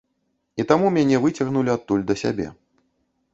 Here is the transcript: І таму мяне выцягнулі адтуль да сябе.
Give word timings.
І 0.61 0.63
таму 0.71 0.87
мяне 0.95 1.19
выцягнулі 1.25 1.73
адтуль 1.77 2.07
да 2.13 2.17
сябе. 2.23 2.47